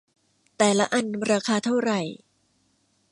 [0.57, 2.01] แต่ละอันราคาเท่าไหร่?